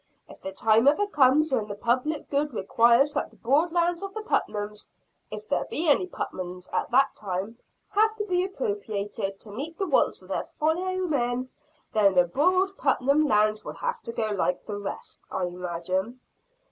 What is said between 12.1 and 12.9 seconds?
the broad